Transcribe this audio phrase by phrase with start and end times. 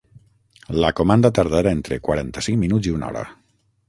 [0.83, 3.23] La comanda tardarà entre quaranta-cinc minuts i una hora.